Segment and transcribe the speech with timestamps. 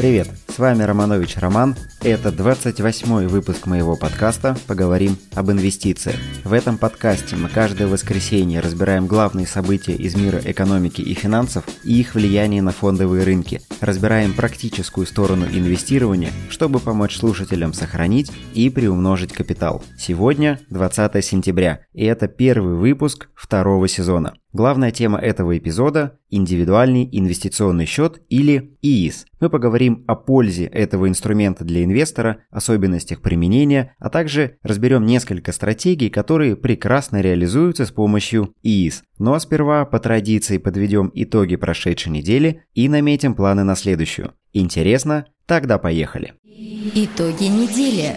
[0.00, 1.76] Привет, с вами Романович Роман.
[2.02, 6.16] Это 28 выпуск моего подкаста «Поговорим об инвестициях».
[6.42, 12.00] В этом подкасте мы каждое воскресенье разбираем главные события из мира экономики и финансов и
[12.00, 13.60] их влияние на фондовые рынки.
[13.82, 19.84] Разбираем практическую сторону инвестирования, чтобы помочь слушателям сохранить и приумножить капитал.
[19.98, 24.32] Сегодня 20 сентября, и это первый выпуск второго сезона.
[24.52, 29.26] Главная тема этого эпизода– индивидуальный инвестиционный счет или ИИС.
[29.38, 36.10] Мы поговорим о пользе этого инструмента для инвестора, особенностях применения, а также разберем несколько стратегий,
[36.10, 39.04] которые прекрасно реализуются с помощью ИИС.
[39.20, 44.32] Ну а сперва по традиции подведем итоги прошедшей недели и наметим планы на следующую.
[44.52, 45.26] Интересно?
[45.46, 46.34] Тогда поехали.
[46.44, 48.16] Итоги недели.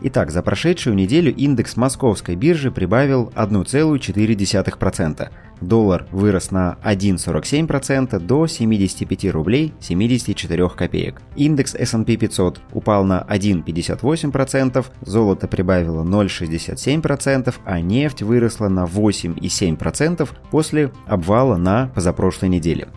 [0.00, 5.28] Итак, за прошедшую неделю индекс московской биржи прибавил 1,4%.
[5.60, 11.22] Доллар вырос на 1,47% до 75 рублей 74 копеек.
[11.36, 20.90] Индекс S&P 500 упал на 1,58%, золото прибавило 0,67%, а нефть выросла на 8,7% после
[21.06, 22.88] обвала на позапрошлой неделе.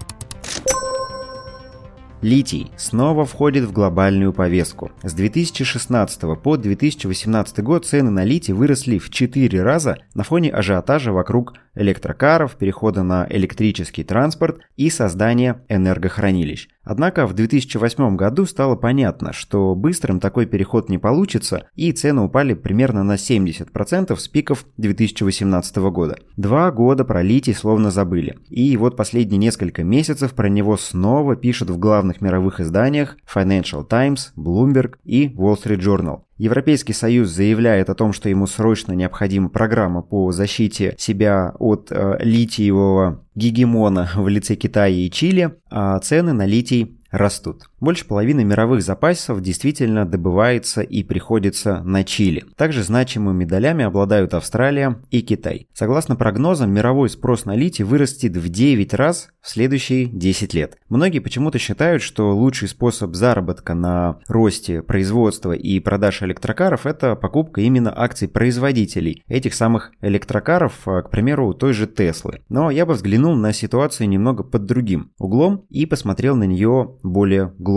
[2.21, 4.91] Литий снова входит в глобальную повестку.
[5.01, 11.11] С 2016 по 2018 год цены на литий выросли в 4 раза на фоне ажиотажа
[11.13, 16.67] вокруг электрокаров, перехода на электрический транспорт и создания энергохранилищ.
[16.83, 22.55] Однако в 2008 году стало понятно, что быстрым такой переход не получится, и цены упали
[22.55, 26.17] примерно на 70% с пиков 2018 года.
[26.37, 28.39] Два года про литий словно забыли.
[28.49, 34.33] И вот последние несколько месяцев про него снова пишут в главных мировых изданиях Financial Times,
[34.35, 36.23] Bloomberg и Wall Street Journal.
[36.37, 42.17] Европейский Союз заявляет о том, что ему срочно необходима программа по защите себя от э,
[42.19, 47.70] литиевого гегемона в лице Китая и Чили, а цены на литий растут.
[47.81, 52.45] Больше половины мировых запасов действительно добывается и приходится на Чили.
[52.55, 55.67] Также значимыми долями обладают Австралия и Китай.
[55.73, 60.77] Согласно прогнозам, мировой спрос на литий вырастет в 9 раз в следующие 10 лет.
[60.89, 67.61] Многие почему-то считают, что лучший способ заработка на росте производства и продаж электрокаров– это покупка
[67.61, 72.41] именно акций производителей этих самых электрокаров, а, к примеру, той же Теслы.
[72.47, 77.55] Но я бы взглянул на ситуацию немного под другим углом и посмотрел на нее более
[77.57, 77.70] глубоко.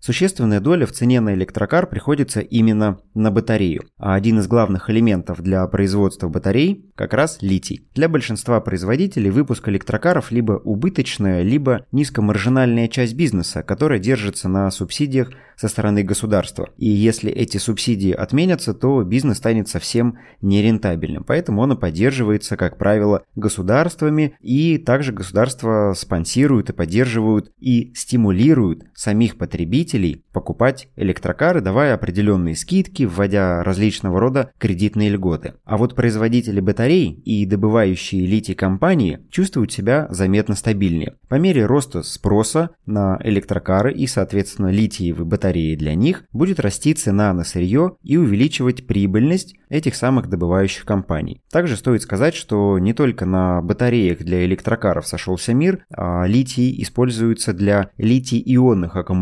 [0.00, 5.42] Существенная доля в цене на электрокар приходится именно на батарею, а один из главных элементов
[5.42, 7.88] для производства батарей как раз литий.
[7.94, 15.30] Для большинства производителей выпуск электрокаров либо убыточная, либо низкомаржинальная часть бизнеса, которая держится на субсидиях
[15.56, 16.70] со стороны государства.
[16.76, 21.24] И если эти субсидии отменятся, то бизнес станет совсем нерентабельным.
[21.24, 28.84] Поэтому он и поддерживается, как правило, государствами, и также государства спонсируют и поддерживают и стимулируют
[28.94, 35.54] самих потребителей покупать электрокары, давая определенные скидки, вводя различного рода кредитные льготы.
[35.64, 41.16] А вот производители батарей и добывающие литий компании чувствуют себя заметно стабильнее.
[41.28, 47.32] По мере роста спроса на электрокары и, соответственно, литиевые батареи для них будет расти цена
[47.32, 51.40] на сырье и увеличивать прибыльность этих самых добывающих компаний.
[51.50, 57.52] Также стоит сказать, что не только на батареях для электрокаров сошелся мир, а литий используется
[57.52, 59.21] для литий-ионных аккумуляторов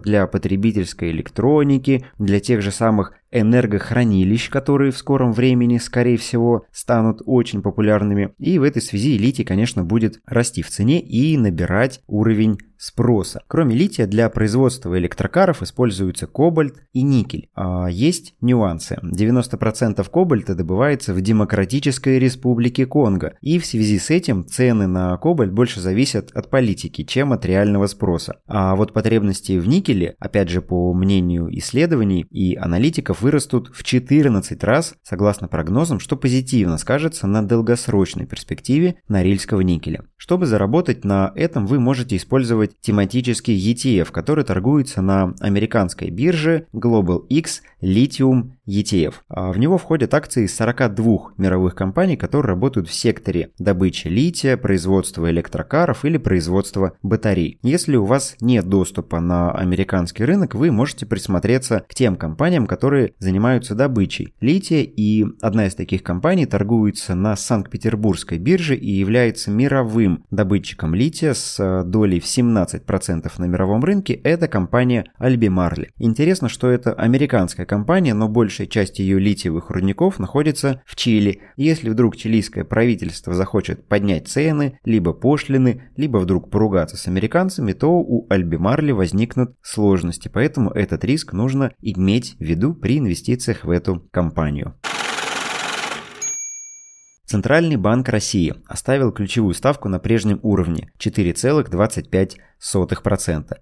[0.00, 7.22] для потребительской электроники, для тех же самых энергохранилищ, которые в скором времени, скорее всего, станут
[7.26, 8.34] очень популярными.
[8.38, 13.42] И в этой связи литий, конечно, будет расти в цене и набирать уровень спроса.
[13.48, 17.48] Кроме лития для производства электрокаров используются кобальт и никель.
[17.54, 18.98] А есть нюансы.
[19.02, 23.34] 90% кобальта добывается в Демократической Республике Конго.
[23.40, 27.86] И в связи с этим цены на кобальт больше зависят от политики, чем от реального
[27.86, 28.36] спроса.
[28.46, 34.64] А вот потребности в никеле, опять же по мнению исследований и аналитиков, вырастут в 14
[34.64, 40.04] раз, согласно прогнозам, что позитивно скажется на долгосрочной перспективе норильского никеля.
[40.16, 47.26] Чтобы заработать на этом, вы можете использовать тематический ETF, который торгуется на американской бирже Global
[47.28, 49.14] X Lithium ETF.
[49.28, 55.30] А в него входят акции 42 мировых компаний, которые работают в секторе добычи лития, производства
[55.30, 57.58] электрокаров или производства батарей.
[57.62, 63.05] Если у вас нет доступа на американский рынок, вы можете присмотреться к тем компаниям, которые
[63.18, 70.24] занимаются добычей лития, и одна из таких компаний торгуется на Санкт-Петербургской бирже и является мировым
[70.30, 74.14] добытчиком лития с э, долей в 17% на мировом рынке.
[74.14, 75.88] Это компания Albemarle.
[75.98, 81.40] Интересно, что это американская компания, но большая часть ее литиевых рудников находится в Чили.
[81.56, 87.90] Если вдруг чилийское правительство захочет поднять цены, либо пошлины, либо вдруг поругаться с американцами, то
[87.98, 90.30] у Albemarle возникнут сложности.
[90.32, 94.74] Поэтому этот риск нужно иметь в виду при инвестициях в эту компанию.
[97.26, 102.36] Центральный банк России оставил ключевую ставку на прежнем уровне 4,25%.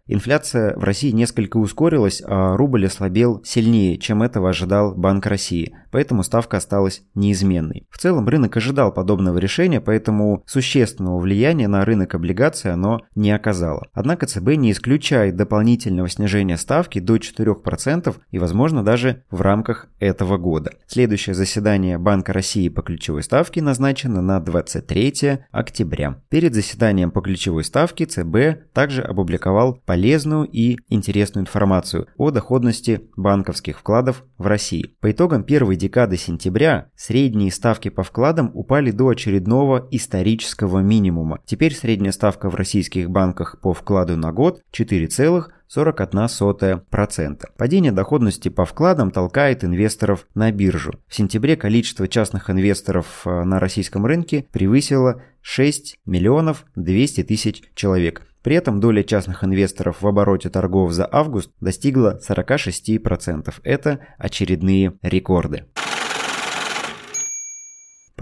[0.06, 6.22] Инфляция в России несколько ускорилась, а рубль ослабел сильнее, чем этого ожидал Банк России, поэтому
[6.22, 7.86] ставка осталась неизменной.
[7.90, 13.88] В целом рынок ожидал подобного решения, поэтому существенного влияния на рынок облигаций оно не оказало.
[13.92, 20.38] Однако ЦБ не исключает дополнительного снижения ставки до 4% и, возможно, даже в рамках этого
[20.38, 20.72] года.
[20.86, 26.22] Следующее заседание Банка России по ключевой ставке назначено на 23 октября.
[26.28, 33.00] Перед заседанием по ключевой ставке ЦБ также также опубликовал полезную и интересную информацию о доходности
[33.16, 34.94] банковских вкладов в России.
[35.00, 41.40] По итогам первой декады сентября средние ставки по вкладам упали до очередного исторического минимума.
[41.46, 45.44] Теперь средняя ставка в российских банках по вкладу на год 4,41%.
[45.74, 47.44] 41%.
[47.56, 50.92] Падение доходности по вкладам толкает инвесторов на биржу.
[51.08, 58.22] В сентябре количество частных инвесторов э, на российском рынке превысило 6 миллионов 200 тысяч человек.
[58.44, 63.54] При этом доля частных инвесторов в обороте торгов за август достигла 46%.
[63.64, 65.64] Это очередные рекорды.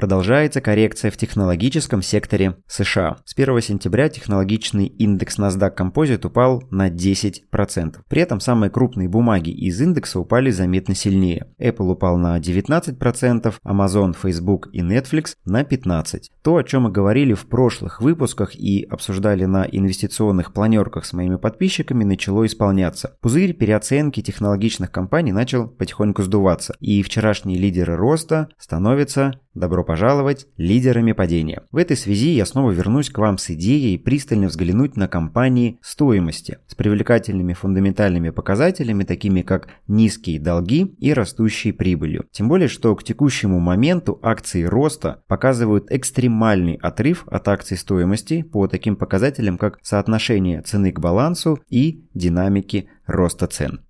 [0.02, 3.18] Продолжается коррекция в технологическом секторе США.
[3.24, 7.98] С 1 сентября технологичный индекс NASDAQ Composite упал на 10%.
[8.08, 11.46] При этом самые крупные бумаги из индекса упали заметно сильнее.
[11.60, 16.22] Apple упал на 19%, Amazon, Facebook и Netflix на 15%.
[16.42, 21.36] То, о чем мы говорили в прошлых выпусках и обсуждали на инвестиционных планерках с моими
[21.36, 23.14] подписчиками, начало исполняться.
[23.20, 31.12] Пузырь переоценки технологичных компаний начал потихоньку сдуваться, и вчерашние лидеры роста становятся Добро пожаловать лидерами
[31.12, 31.64] падения.
[31.72, 36.56] В этой связи я снова вернусь к вам с идеей пристально взглянуть на компании стоимости
[36.68, 42.24] с привлекательными фундаментальными показателями, такими как низкие долги и растущие прибылью.
[42.30, 48.66] Тем более, что к текущему моменту акции роста показывают экстремальный отрыв от акций стоимости по
[48.68, 53.80] таким показателям, как соотношение цены к балансу и динамики роста цен.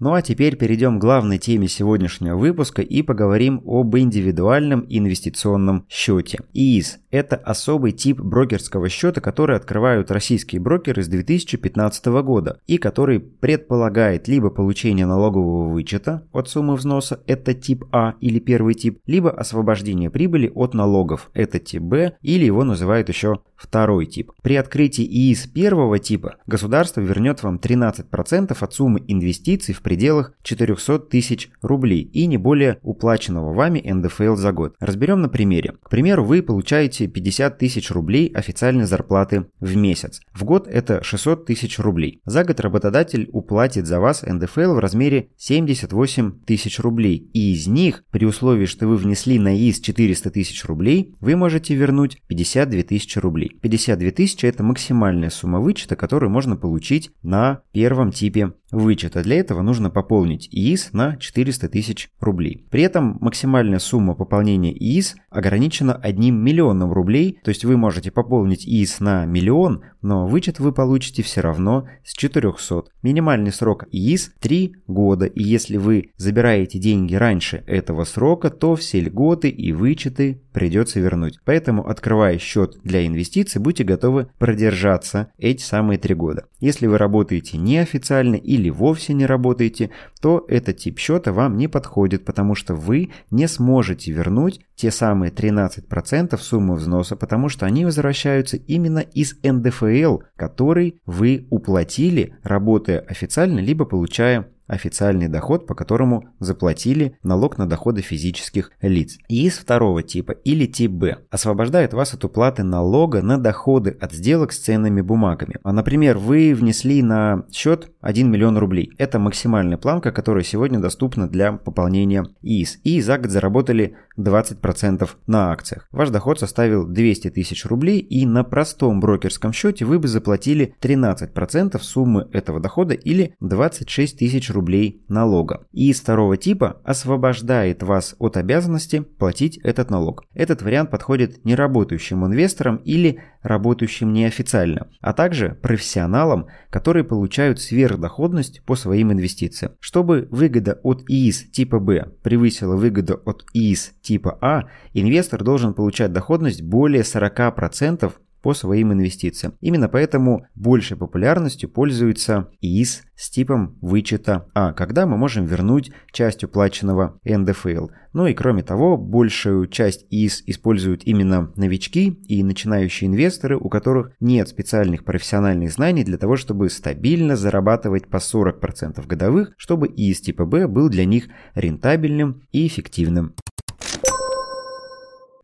[0.00, 6.38] Ну а теперь перейдем к главной теме сегодняшнего выпуска и поговорим об индивидуальном инвестиционном счете.
[6.54, 13.20] ИИС– это особый тип брокерского счета, который открывают российские брокеры с 2015 года и который
[13.20, 19.30] предполагает либо получение налогового вычета от суммы взноса– это тип А или первый тип, либо
[19.30, 24.32] освобождение прибыли от налогов– это тип Б или его называют еще второй тип.
[24.42, 30.98] При открытии ИИС первого типа государство вернет вам 13% от суммы инвестиций в пределах 400
[31.00, 34.74] тысяч рублей и не более уплаченного вами НДФЛ за год.
[34.80, 35.74] Разберем на примере.
[35.82, 40.20] К примеру, вы получаете 50 тысяч рублей официальной зарплаты в месяц.
[40.32, 42.20] В год это 600 тысяч рублей.
[42.24, 47.28] За год работодатель уплатит за вас НДФЛ в размере 78 тысяч рублей.
[47.34, 51.74] И из них, при условии, что вы внесли на ИС 400 тысяч рублей, вы можете
[51.74, 53.49] вернуть 52 тысячи рублей.
[53.60, 59.22] 52 тысячи это максимальная сумма вычета, которую можно получить на первом типе вычета.
[59.22, 62.66] Для этого нужно пополнить ИИС на 400 тысяч рублей.
[62.70, 68.66] При этом максимальная сумма пополнения ИИС ограничена 1 миллионом рублей, то есть вы можете пополнить
[68.66, 72.84] ИИС на миллион, но вычет вы получите все равно с 400.
[73.02, 79.00] Минимальный срок ИИС 3 года, и если вы забираете деньги раньше этого срока, то все
[79.00, 81.38] льготы и вычеты придется вернуть.
[81.44, 86.46] Поэтому, открывая счет для инвестиций, будьте готовы продержаться эти самые 3 года.
[86.60, 89.90] Если вы работаете неофициально или вовсе не работаете,
[90.20, 95.32] то этот тип счета вам не подходит, потому что вы не сможете вернуть те самые
[95.32, 103.58] 13% суммы взноса, потому что они возвращаются именно из НДФЛ, который вы уплатили, работая официально,
[103.58, 109.18] либо получая официальный доход, по которому заплатили налог на доходы физических лиц.
[109.28, 114.12] И из второго типа или тип Б освобождает вас от уплаты налога на доходы от
[114.12, 115.56] сделок с ценными бумагами.
[115.64, 118.92] А, например, вы внесли на счет 1 миллион рублей.
[118.98, 122.78] Это максимальная планка, которая сегодня доступна для пополнения ИИС.
[122.84, 125.88] И за год заработали 20% на акциях.
[125.90, 131.80] Ваш доход составил 200 тысяч рублей и на простом брокерском счете вы бы заплатили 13%
[131.80, 135.66] суммы этого дохода или 26 тысяч рублей рублей налога.
[135.72, 140.24] И второго типа освобождает вас от обязанности платить этот налог.
[140.34, 148.74] Этот вариант подходит неработающим инвесторам или работающим неофициально, а также профессионалам, которые получают сверхдоходность по
[148.76, 149.72] своим инвестициям.
[149.80, 156.12] Чтобы выгода от ИИС типа Б превысила выгоду от ИИС типа А, инвестор должен получать
[156.12, 159.54] доходность более 40% по своим инвестициям.
[159.60, 166.42] Именно поэтому большей популярностью пользуется ИИС с типом вычета А, когда мы можем вернуть часть
[166.42, 167.88] уплаченного НДФЛ.
[168.12, 174.12] Ну и кроме того, большую часть ИИС используют именно новички и начинающие инвесторы, у которых
[174.20, 180.46] нет специальных профессиональных знаний для того, чтобы стабильно зарабатывать по 40% годовых, чтобы ИИС типа
[180.46, 183.34] Б был для них рентабельным и эффективным.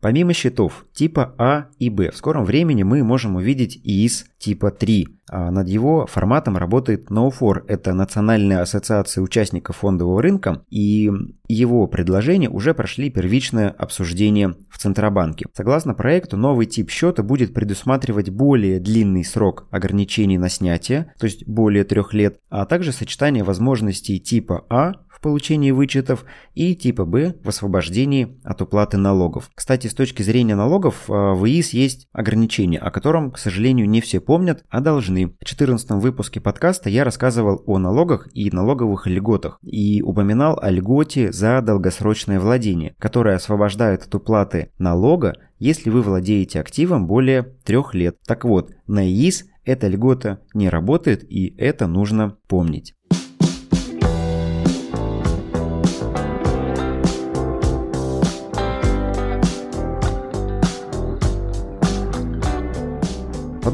[0.07, 5.05] Помимо счетов типа А и Б, в скором времени мы можем увидеть ИИС типа 3.
[5.29, 11.11] А над его форматом работает NoFor, это Национальная ассоциация участников фондового рынка, и
[11.49, 15.47] его предложения уже прошли первичное обсуждение в Центробанке.
[15.53, 21.45] Согласно проекту, новый тип счета будет предусматривать более длинный срок ограничений на снятие, то есть
[21.45, 27.35] более трех лет, а также сочетание возможностей типа А в получении вычетов и типа Б
[27.43, 29.49] в освобождении от уплаты налогов.
[29.55, 33.99] Кстати, с точки зрения налогов а, в ИИС есть ограничения, о котором, к сожалению, не
[33.99, 35.35] все помнят, а должны.
[35.41, 41.31] В 14 выпуске подкаста я рассказывал о налогах и налоговых льготах и упоминал о льготе
[41.31, 48.17] за долгосрочное владение, которая освобождает от уплаты налога, если вы владеете активом более трех лет.
[48.27, 52.93] Так вот, на ИИС эта льгота не работает и это нужно помнить.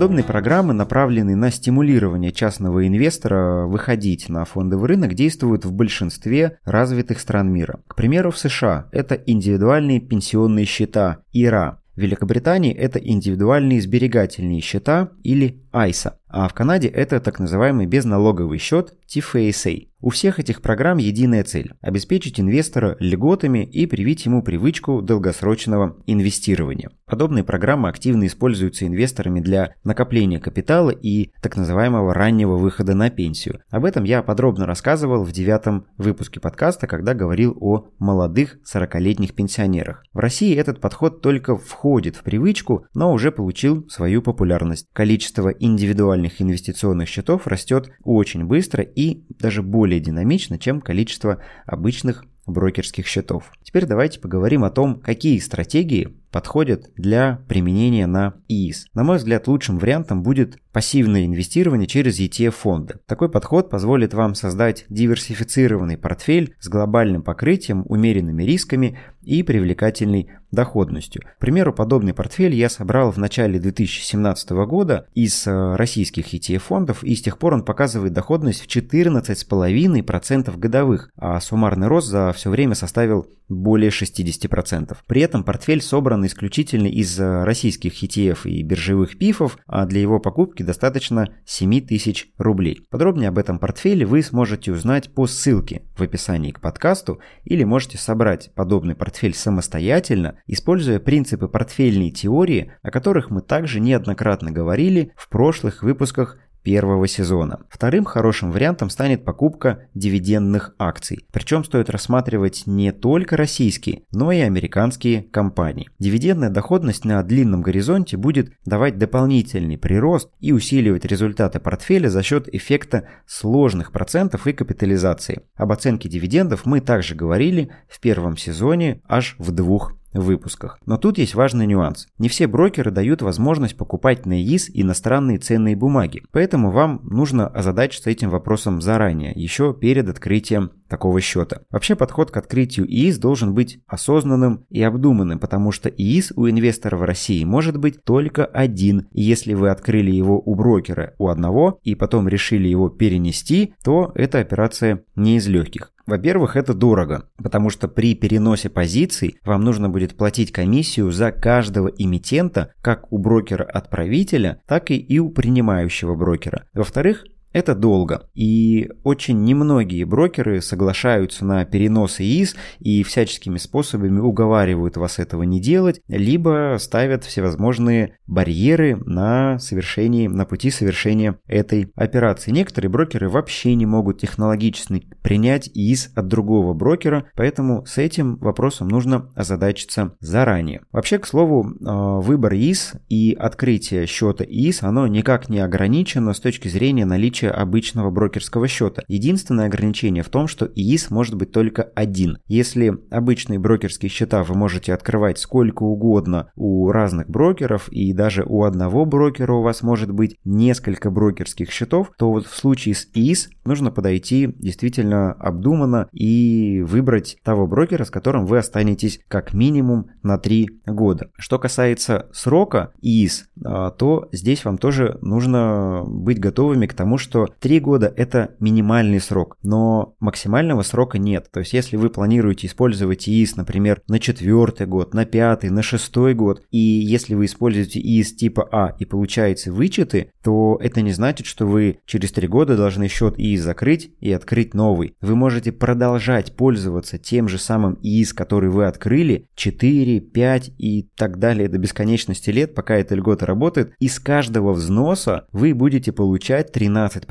[0.03, 7.21] Подобные программы, направленные на стимулирование частного инвестора выходить на фондовый рынок, действуют в большинстве развитых
[7.21, 7.79] стран мира.
[7.87, 11.79] К примеру, в США это индивидуальные пенсионные счета ИРА.
[11.95, 18.57] В Великобритании это индивидуальные сберегательные счета или ISA, а в Канаде это так называемый безналоговый
[18.59, 19.87] счет TFSA.
[20.01, 26.89] У всех этих программ единая цель– обеспечить инвестора льготами и привить ему привычку долгосрочного инвестирования.
[27.05, 33.61] Подобные программы активно используются инвесторами для накопления капитала и так называемого раннего выхода на пенсию.
[33.69, 40.03] Об этом я подробно рассказывал в девятом выпуске подкаста, когда говорил о молодых 40-летних пенсионерах.
[40.11, 44.87] В России этот подход только входит в привычку, но уже получил свою популярность.
[44.91, 53.07] Количество индивидуальных инвестиционных счетов растет очень быстро и даже более динамично, чем количество обычных брокерских
[53.07, 53.51] счетов.
[53.63, 58.87] Теперь давайте поговорим о том, какие стратегии подходят для применения на ИИС.
[58.95, 62.95] На мой взгляд, лучшим вариантом будет пассивное инвестирование через ETF-фонды.
[63.05, 71.21] Такой подход позволит вам создать диверсифицированный портфель с глобальным покрытием, умеренными рисками и привлекательной доходностью.
[71.21, 77.15] К примеру, подобный портфель я собрал в начале 2017 года из э, российских ETF-фондов, и
[77.15, 82.75] с тех пор он показывает доходность в 14,5% годовых, а суммарный рост за все время
[82.75, 84.97] составил более 60%.
[85.07, 90.19] При этом портфель собран исключительно из э, российских ETF и биржевых пифов, а для его
[90.19, 92.87] покупки достаточно 7 тысяч рублей.
[92.89, 97.97] Подробнее об этом портфеле вы сможете узнать по ссылке в описании к подкасту или можете
[97.97, 105.29] собрать подобный портфель самостоятельно, используя принципы портфельной теории, о которых мы также неоднократно говорили в
[105.29, 107.59] прошлых выпусках первого сезона.
[107.69, 111.25] Вторым хорошим вариантом станет покупка дивидендных акций.
[111.31, 115.89] Причем стоит рассматривать не только российские, но и американские компании.
[115.99, 122.47] Дивидендная доходность на длинном горизонте будет давать дополнительный прирост и усиливать результаты портфеля за счет
[122.53, 125.43] эффекта сложных процентов и капитализации.
[125.55, 130.79] Об оценке дивидендов мы также говорили в первом сезоне аж в двух выпусках.
[130.85, 132.07] Но тут есть важный нюанс.
[132.17, 138.09] Не все брокеры дают возможность покупать на ИИС иностранные ценные бумаги, поэтому вам нужно озадачиться
[138.09, 141.61] этим вопросом заранее, еще перед открытием такого счета.
[141.71, 146.97] Вообще подход к открытию ИИС должен быть осознанным и обдуманным, потому что ИИС у инвестора
[146.97, 149.07] в России может быть только один.
[149.11, 154.11] И если вы открыли его у брокера у одного и потом решили его перенести, то
[154.13, 155.93] эта операция не из легких.
[156.05, 161.87] Во-первых, это дорого, потому что при переносе позиций вам нужно будет платить комиссию за каждого
[161.87, 166.65] эмитента, как у брокера-отправителя, так и, и у принимающего брокера.
[166.73, 167.23] Во-вторых,
[167.53, 168.29] это долго.
[168.33, 175.61] И очень немногие брокеры соглашаются на перенос ИИС и всяческими способами уговаривают вас этого не
[175.61, 182.51] делать, либо ставят всевозможные барьеры на совершении, на пути совершения этой операции.
[182.51, 188.87] Некоторые брокеры вообще не могут технологически принять ИИС от другого брокера, поэтому с этим вопросом
[188.87, 190.81] нужно озадачиться заранее.
[190.91, 196.39] Вообще, к слову, э, выбор ИИС и открытие счета ИИС, оно никак не ограничено с
[196.39, 199.03] точки зрения наличия обычного брокерского счета.
[199.07, 202.37] Единственное ограничение в том, что ИИС может быть только один.
[202.47, 208.63] Если обычные брокерские счета вы можете открывать сколько угодно у разных брокеров и даже у
[208.63, 213.49] одного брокера у вас может быть несколько брокерских счетов, то вот в случае с ИИС
[213.65, 220.37] нужно подойти действительно обдуманно и выбрать того брокера, с которым вы останетесь как минимум на
[220.37, 221.29] 3 года.
[221.37, 227.32] Что касается срока ИИС, а, то здесь вам тоже нужно быть готовыми к тому, что
[227.59, 231.49] 3 года это минимальный срок, но максимального срока нет.
[231.51, 236.33] То есть если вы планируете использовать ИИС, например, на четвертый год, на пятый, на шестой
[236.33, 241.45] год, и если вы используете ИИС типа А и получаете вычеты, то это не значит,
[241.45, 245.15] что вы через 3 года должны счет ИИС закрыть и открыть новый.
[245.21, 251.39] Вы можете продолжать пользоваться тем же самым ИИС, который вы открыли 4, 5 и так
[251.39, 253.93] далее до бесконечности лет, пока эта льгота работает.
[253.99, 257.22] И с каждого взноса вы будете получать 13%,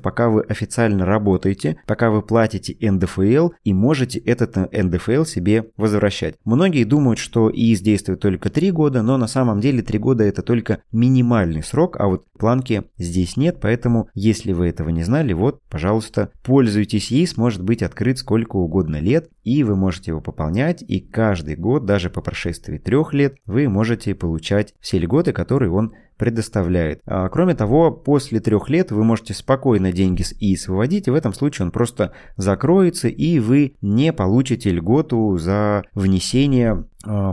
[0.00, 6.36] пока вы официально работаете, пока вы платите НДФЛ и можете этот НДФЛ себе возвращать.
[6.44, 10.42] Многие думают, что ИИС действует только 3 года, но на самом деле 3 года это
[10.42, 15.60] только минимальный срок, а вот планки здесь нет, поэтому если вы этого не знали, вот,
[15.68, 21.00] пожалуйста, пользуйтесь ИИС, может быть открыт сколько угодно лет, и вы можете его пополнять, и
[21.00, 25.92] каждый год, даже по прошествии трех лет, вы можете получать все льготы, которые он
[26.22, 27.00] предоставляет.
[27.04, 31.16] А, кроме того, после трех лет вы можете спокойно деньги с ИИС выводить, и в
[31.16, 36.84] этом случае он просто закроется, и вы не получите льготу за внесение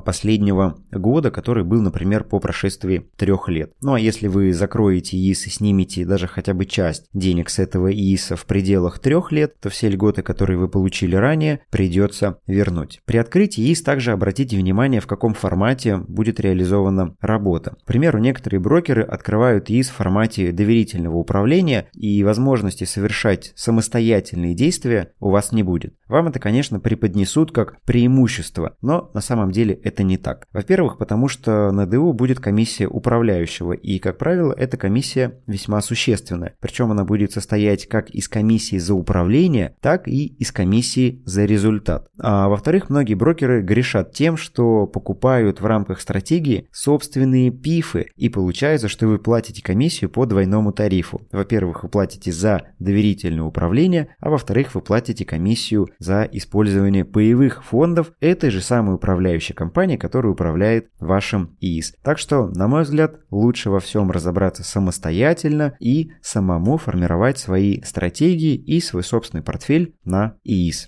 [0.06, 3.74] последнего года, который был, например, по прошествии трех лет.
[3.82, 7.92] Ну а если вы закроете ИИС и снимете даже хотя бы часть денег с этого
[7.92, 13.02] ИИСа в пределах трех лет, то все льготы, которые вы получили ранее, придется вернуть.
[13.06, 17.76] При открытии ИИС также обратите внимание, в каком формате будет реализована работа.
[17.84, 25.12] К примеру, некоторые брокеры открывают ИИС в формате доверительного управления и возможности совершать самостоятельные действия
[25.20, 25.94] у вас не будет.
[26.08, 30.48] Вам это, конечно, преподнесут как преимущество, но на самом деле это не так.
[30.54, 36.56] Во-первых, потому что на ДУ будет комиссия управляющего, и, как правило, эта комиссия весьма существенная.
[36.60, 42.08] Причем она будет состоять как из комиссии за управление, так и из комиссии за результат.
[42.20, 48.88] А во-вторых, многие брокеры грешат тем, что покупают в рамках стратегии собственные пифы и получается,
[48.88, 51.22] что вы платите комиссию по двойному тарифу.
[51.32, 58.12] Во-первых, вы платите за доверительное управление, а во-вторых, вы платите комиссию за использование паевых фондов
[58.20, 61.96] этой же самой управляющей компании, которая управляет вашим ИИС.
[62.04, 68.56] Так что, на мой взгляд, лучше во всем разобраться самостоятельно и самому формировать свои стратегии
[68.56, 70.88] и свой собственный портфель на ИИС.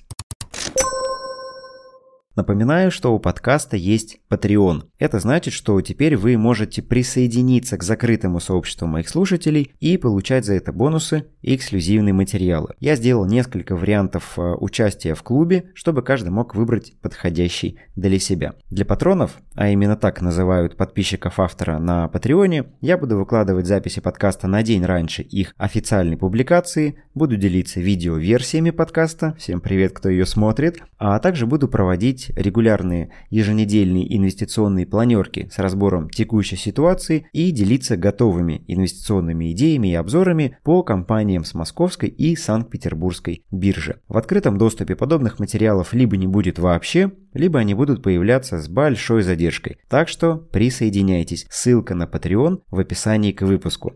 [2.36, 4.84] Напоминаю, что у подкаста есть Patreon.
[5.00, 10.54] Это значит, что теперь вы можете присоединиться к закрытому сообществу моих слушателей и получать за
[10.54, 12.74] это бонусы и эксклюзивные материалы.
[12.80, 18.54] Я сделал несколько вариантов э, участия в клубе, чтобы каждый мог выбрать подходящий для себя.
[18.70, 24.48] Для патронов, а именно так называют подписчиков автора на Патреоне, я буду выкладывать записи подкаста
[24.48, 30.82] на день раньше их официальной публикации, буду делиться видео-версиями подкаста, всем привет, кто ее смотрит,
[30.98, 37.98] а также буду проводить проводить регулярные еженедельные инвестиционные планерки с разбором текущей ситуации и делиться
[37.98, 44.00] готовыми инвестиционными идеями и обзорами по компаниям с Московской и Санкт-Петербургской биржи.
[44.08, 49.24] В открытом доступе подобных материалов либо не будет вообще, либо они будут появляться с большой
[49.24, 49.78] задержкой.
[49.90, 51.46] Так что присоединяйтесь.
[51.50, 53.94] Ссылка на Patreon в описании к выпуску.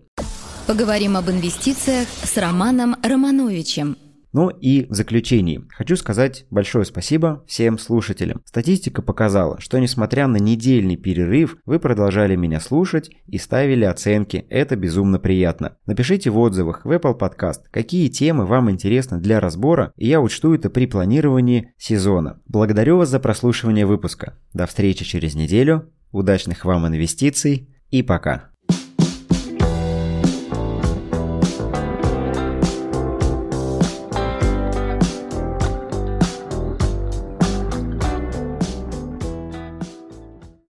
[0.68, 3.98] Поговорим об инвестициях с Романом Романовичем.
[4.36, 8.42] Ну и в заключении хочу сказать большое спасибо всем слушателям.
[8.44, 14.46] Статистика показала, что несмотря на недельный перерыв, вы продолжали меня слушать и ставили оценки.
[14.50, 15.78] Это безумно приятно.
[15.86, 20.54] Напишите в отзывах в Apple Podcast, какие темы вам интересны для разбора, и я учту
[20.54, 22.42] это при планировании сезона.
[22.46, 24.38] Благодарю вас за прослушивание выпуска.
[24.54, 25.94] До встречи через неделю.
[26.12, 28.55] Удачных вам инвестиций и пока.